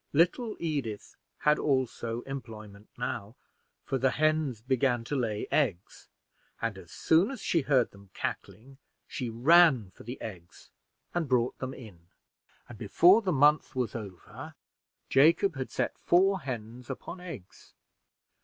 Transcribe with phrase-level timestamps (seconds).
[0.13, 3.35] Little Edith had also employment now,
[3.83, 6.09] for the hens began to lay eggs,
[6.59, 10.71] and as soon as she heard them cackling, she ran for the eggs
[11.13, 12.07] and brought them in;
[12.67, 14.55] and before the month was over,
[15.07, 17.75] Jacob had set four hens upon eggs.